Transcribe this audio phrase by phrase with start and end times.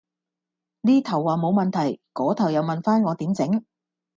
[0.81, 3.63] 呢頭話冇問題，嗰頭就問返我點整